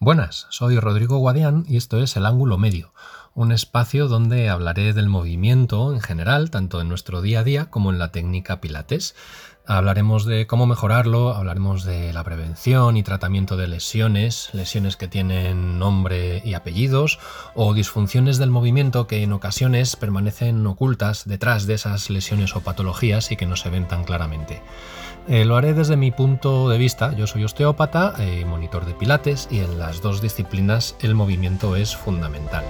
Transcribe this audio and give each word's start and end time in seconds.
Buenas, 0.00 0.46
soy 0.50 0.78
Rodrigo 0.78 1.18
Guadián 1.18 1.64
y 1.66 1.76
esto 1.76 1.98
es 1.98 2.16
El 2.16 2.24
Ángulo 2.24 2.56
Medio, 2.56 2.92
un 3.38 3.52
espacio 3.52 4.08
donde 4.08 4.48
hablaré 4.48 4.92
del 4.92 5.08
movimiento 5.08 5.94
en 5.94 6.00
general, 6.00 6.50
tanto 6.50 6.80
en 6.80 6.88
nuestro 6.88 7.22
día 7.22 7.40
a 7.40 7.44
día 7.44 7.70
como 7.70 7.92
en 7.92 8.00
la 8.00 8.10
técnica 8.10 8.60
Pilates. 8.60 9.14
Hablaremos 9.64 10.24
de 10.24 10.48
cómo 10.48 10.66
mejorarlo, 10.66 11.36
hablaremos 11.36 11.84
de 11.84 12.12
la 12.12 12.24
prevención 12.24 12.96
y 12.96 13.04
tratamiento 13.04 13.56
de 13.56 13.68
lesiones, 13.68 14.50
lesiones 14.54 14.96
que 14.96 15.06
tienen 15.06 15.78
nombre 15.78 16.42
y 16.44 16.54
apellidos, 16.54 17.20
o 17.54 17.74
disfunciones 17.74 18.38
del 18.38 18.50
movimiento 18.50 19.06
que 19.06 19.22
en 19.22 19.32
ocasiones 19.32 19.94
permanecen 19.94 20.66
ocultas 20.66 21.24
detrás 21.24 21.68
de 21.68 21.74
esas 21.74 22.10
lesiones 22.10 22.56
o 22.56 22.60
patologías 22.62 23.30
y 23.30 23.36
que 23.36 23.46
no 23.46 23.54
se 23.54 23.70
ven 23.70 23.86
tan 23.86 24.02
claramente. 24.02 24.62
Eh, 25.28 25.44
lo 25.44 25.56
haré 25.56 25.74
desde 25.74 25.96
mi 25.96 26.10
punto 26.10 26.68
de 26.68 26.78
vista. 26.78 27.14
Yo 27.14 27.28
soy 27.28 27.44
osteópata, 27.44 28.14
eh, 28.18 28.44
monitor 28.44 28.84
de 28.84 28.94
pilates 28.94 29.46
y 29.48 29.60
en 29.60 29.78
las 29.78 30.02
dos 30.02 30.20
disciplinas 30.20 30.96
el 31.02 31.14
movimiento 31.14 31.76
es 31.76 31.94
fundamental. 31.94 32.64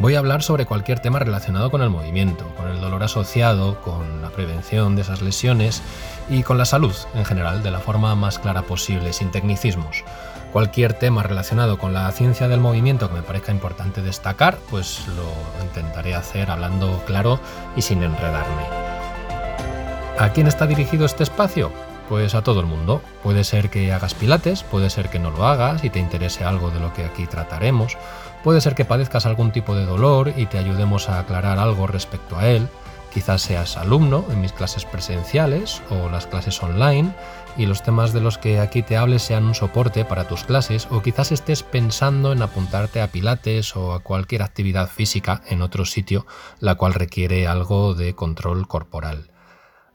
Voy 0.00 0.14
a 0.14 0.20
hablar 0.20 0.44
sobre 0.44 0.64
cualquier 0.64 1.00
tema 1.00 1.18
relacionado 1.18 1.72
con 1.72 1.82
el 1.82 1.90
movimiento, 1.90 2.46
con 2.56 2.68
el 2.68 2.80
dolor 2.80 3.02
asociado, 3.02 3.80
con 3.80 4.22
la 4.22 4.30
prevención 4.30 4.94
de 4.94 5.02
esas 5.02 5.22
lesiones 5.22 5.82
y 6.30 6.44
con 6.44 6.56
la 6.56 6.66
salud 6.66 6.94
en 7.14 7.24
general 7.24 7.64
de 7.64 7.72
la 7.72 7.80
forma 7.80 8.14
más 8.14 8.38
clara 8.38 8.62
posible, 8.62 9.12
sin 9.12 9.32
tecnicismos. 9.32 10.04
Cualquier 10.52 10.92
tema 10.92 11.24
relacionado 11.24 11.78
con 11.78 11.94
la 11.94 12.10
ciencia 12.12 12.46
del 12.46 12.60
movimiento 12.60 13.08
que 13.08 13.16
me 13.16 13.22
parezca 13.22 13.50
importante 13.50 14.00
destacar, 14.00 14.58
pues 14.70 15.04
lo 15.08 15.64
intentaré 15.64 16.14
hacer 16.14 16.48
hablando 16.48 17.02
claro 17.04 17.40
y 17.74 17.82
sin 17.82 18.04
enredarme. 18.04 18.62
¿A 20.16 20.30
quién 20.32 20.46
está 20.46 20.68
dirigido 20.68 21.06
este 21.06 21.24
espacio? 21.24 21.72
Pues 22.08 22.34
a 22.34 22.42
todo 22.42 22.60
el 22.60 22.66
mundo. 22.66 23.02
Puede 23.22 23.44
ser 23.44 23.68
que 23.68 23.92
hagas 23.92 24.14
pilates, 24.14 24.62
puede 24.62 24.88
ser 24.88 25.10
que 25.10 25.18
no 25.18 25.30
lo 25.30 25.46
hagas 25.46 25.84
y 25.84 25.90
te 25.90 25.98
interese 25.98 26.44
algo 26.44 26.70
de 26.70 26.80
lo 26.80 26.92
que 26.94 27.04
aquí 27.04 27.26
trataremos, 27.26 27.98
puede 28.42 28.60
ser 28.60 28.74
que 28.74 28.86
padezcas 28.86 29.26
algún 29.26 29.52
tipo 29.52 29.74
de 29.74 29.84
dolor 29.84 30.32
y 30.36 30.46
te 30.46 30.58
ayudemos 30.58 31.08
a 31.08 31.18
aclarar 31.18 31.58
algo 31.58 31.86
respecto 31.86 32.38
a 32.38 32.48
él, 32.48 32.68
quizás 33.12 33.42
seas 33.42 33.76
alumno 33.76 34.24
en 34.30 34.40
mis 34.40 34.52
clases 34.52 34.84
presenciales 34.84 35.82
o 35.90 36.08
las 36.08 36.26
clases 36.26 36.62
online 36.62 37.12
y 37.56 37.66
los 37.66 37.82
temas 37.82 38.12
de 38.12 38.20
los 38.20 38.38
que 38.38 38.60
aquí 38.60 38.82
te 38.82 38.96
hable 38.96 39.18
sean 39.18 39.44
un 39.44 39.54
soporte 39.54 40.04
para 40.04 40.28
tus 40.28 40.44
clases 40.44 40.88
o 40.90 41.02
quizás 41.02 41.32
estés 41.32 41.62
pensando 41.62 42.32
en 42.32 42.40
apuntarte 42.40 43.02
a 43.02 43.08
pilates 43.08 43.76
o 43.76 43.92
a 43.92 44.00
cualquier 44.00 44.42
actividad 44.42 44.88
física 44.88 45.42
en 45.48 45.60
otro 45.60 45.84
sitio 45.84 46.26
la 46.60 46.76
cual 46.76 46.94
requiere 46.94 47.46
algo 47.46 47.94
de 47.94 48.14
control 48.14 48.66
corporal. 48.66 49.30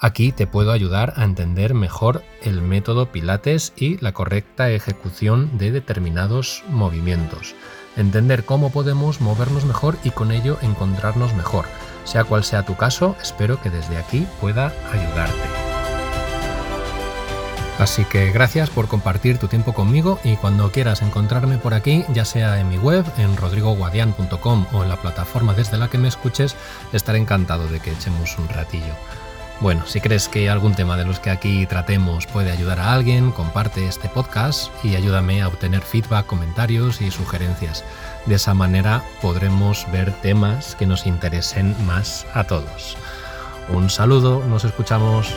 Aquí 0.00 0.30
te 0.30 0.46
puedo 0.46 0.70
ayudar 0.70 1.14
a 1.16 1.24
entender 1.24 1.74
mejor 1.74 2.22
el 2.42 2.62
método 2.62 3.10
Pilates 3.10 3.72
y 3.76 3.98
la 3.98 4.12
correcta 4.12 4.70
ejecución 4.70 5.58
de 5.58 5.72
determinados 5.72 6.62
movimientos. 6.68 7.56
Entender 7.96 8.44
cómo 8.44 8.70
podemos 8.70 9.20
movernos 9.20 9.64
mejor 9.64 9.98
y 10.04 10.10
con 10.12 10.30
ello 10.30 10.56
encontrarnos 10.62 11.34
mejor. 11.34 11.64
Sea 12.04 12.22
cual 12.22 12.44
sea 12.44 12.64
tu 12.64 12.76
caso, 12.76 13.16
espero 13.20 13.60
que 13.60 13.70
desde 13.70 13.96
aquí 13.96 14.24
pueda 14.40 14.72
ayudarte. 14.92 15.42
Así 17.80 18.04
que 18.04 18.30
gracias 18.30 18.70
por 18.70 18.86
compartir 18.86 19.38
tu 19.38 19.48
tiempo 19.48 19.72
conmigo 19.72 20.20
y 20.22 20.36
cuando 20.36 20.70
quieras 20.70 21.02
encontrarme 21.02 21.58
por 21.58 21.74
aquí, 21.74 22.04
ya 22.12 22.24
sea 22.24 22.60
en 22.60 22.68
mi 22.68 22.78
web, 22.78 23.04
en 23.18 23.36
rodrigoguadian.com 23.36 24.66
o 24.72 24.82
en 24.84 24.88
la 24.88 24.96
plataforma 24.96 25.54
desde 25.54 25.76
la 25.76 25.88
que 25.88 25.98
me 25.98 26.08
escuches, 26.08 26.54
estaré 26.92 27.18
encantado 27.18 27.66
de 27.66 27.80
que 27.80 27.90
echemos 27.90 28.38
un 28.38 28.48
ratillo. 28.48 28.94
Bueno, 29.60 29.84
si 29.86 30.00
crees 30.00 30.28
que 30.28 30.48
algún 30.48 30.76
tema 30.76 30.96
de 30.96 31.04
los 31.04 31.18
que 31.18 31.30
aquí 31.30 31.66
tratemos 31.66 32.26
puede 32.26 32.52
ayudar 32.52 32.78
a 32.78 32.92
alguien, 32.92 33.32
comparte 33.32 33.88
este 33.88 34.08
podcast 34.08 34.72
y 34.84 34.94
ayúdame 34.94 35.42
a 35.42 35.48
obtener 35.48 35.82
feedback, 35.82 36.26
comentarios 36.26 37.00
y 37.00 37.10
sugerencias. 37.10 37.84
De 38.26 38.36
esa 38.36 38.54
manera 38.54 39.02
podremos 39.20 39.84
ver 39.90 40.12
temas 40.20 40.76
que 40.76 40.86
nos 40.86 41.06
interesen 41.06 41.74
más 41.86 42.24
a 42.34 42.44
todos. 42.44 42.96
Un 43.68 43.90
saludo, 43.90 44.44
nos 44.46 44.64
escuchamos. 44.64 45.34